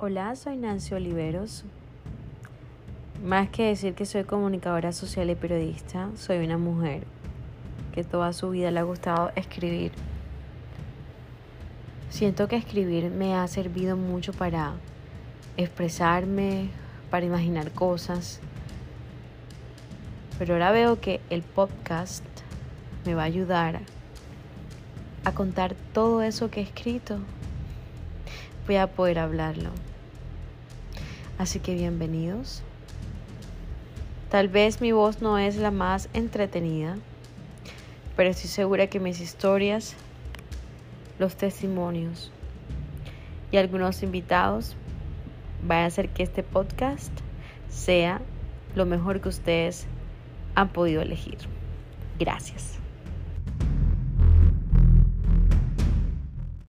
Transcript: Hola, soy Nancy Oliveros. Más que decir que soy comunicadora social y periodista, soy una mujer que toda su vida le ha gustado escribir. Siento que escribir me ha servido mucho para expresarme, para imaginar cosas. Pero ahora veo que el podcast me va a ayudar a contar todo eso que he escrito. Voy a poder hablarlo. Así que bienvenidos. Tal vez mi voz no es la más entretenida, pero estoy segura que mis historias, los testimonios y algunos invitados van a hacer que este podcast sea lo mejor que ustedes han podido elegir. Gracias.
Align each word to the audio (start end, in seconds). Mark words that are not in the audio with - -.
Hola, 0.00 0.36
soy 0.36 0.56
Nancy 0.56 0.94
Oliveros. 0.94 1.64
Más 3.24 3.48
que 3.48 3.64
decir 3.64 3.94
que 3.94 4.06
soy 4.06 4.22
comunicadora 4.22 4.92
social 4.92 5.28
y 5.28 5.34
periodista, 5.34 6.08
soy 6.14 6.38
una 6.38 6.56
mujer 6.56 7.02
que 7.92 8.04
toda 8.04 8.32
su 8.32 8.50
vida 8.50 8.70
le 8.70 8.78
ha 8.78 8.84
gustado 8.84 9.32
escribir. 9.34 9.90
Siento 12.10 12.46
que 12.46 12.54
escribir 12.54 13.10
me 13.10 13.34
ha 13.34 13.44
servido 13.48 13.96
mucho 13.96 14.32
para 14.32 14.74
expresarme, 15.56 16.68
para 17.10 17.26
imaginar 17.26 17.72
cosas. 17.72 18.38
Pero 20.38 20.54
ahora 20.54 20.70
veo 20.70 21.00
que 21.00 21.20
el 21.28 21.42
podcast 21.42 22.24
me 23.04 23.16
va 23.16 23.22
a 23.22 23.26
ayudar 23.26 23.80
a 25.24 25.34
contar 25.34 25.74
todo 25.92 26.22
eso 26.22 26.52
que 26.52 26.60
he 26.60 26.62
escrito. 26.62 27.18
Voy 28.68 28.76
a 28.76 28.86
poder 28.86 29.18
hablarlo. 29.18 29.70
Así 31.38 31.58
que 31.58 31.72
bienvenidos. 31.72 32.62
Tal 34.28 34.48
vez 34.48 34.82
mi 34.82 34.92
voz 34.92 35.22
no 35.22 35.38
es 35.38 35.56
la 35.56 35.70
más 35.70 36.10
entretenida, 36.12 36.98
pero 38.14 38.28
estoy 38.28 38.50
segura 38.50 38.88
que 38.88 39.00
mis 39.00 39.22
historias, 39.22 39.96
los 41.18 41.34
testimonios 41.34 42.30
y 43.50 43.56
algunos 43.56 44.02
invitados 44.02 44.76
van 45.66 45.84
a 45.84 45.86
hacer 45.86 46.10
que 46.10 46.22
este 46.22 46.42
podcast 46.42 47.12
sea 47.70 48.20
lo 48.74 48.84
mejor 48.84 49.22
que 49.22 49.30
ustedes 49.30 49.86
han 50.54 50.68
podido 50.68 51.00
elegir. 51.00 51.38
Gracias. 52.18 52.78